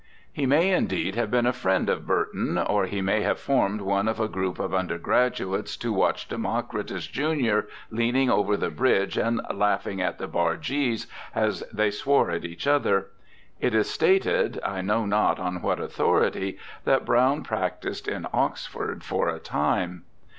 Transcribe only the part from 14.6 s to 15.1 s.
I know